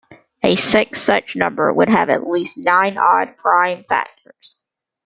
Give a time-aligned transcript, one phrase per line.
[0.41, 4.59] A sixth such number would have at least nine odd prime factors.